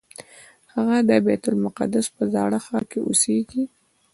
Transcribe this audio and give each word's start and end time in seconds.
هغه 0.73 0.97
د 1.09 1.11
بیت 1.25 1.43
المقدس 1.51 2.05
په 2.15 2.23
زاړه 2.33 2.59
ښار 2.65 2.83
کې 2.91 2.99
اوسېږي. 3.03 3.63